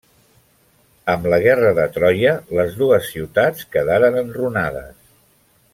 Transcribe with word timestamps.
Amb 1.13 1.27
la 1.33 1.39
Guerra 1.43 1.73
de 1.81 1.85
Troia, 1.97 2.33
les 2.61 2.75
dues 2.81 3.13
ciutats 3.17 3.69
quedaren 3.77 4.19
enrunades. 4.23 4.97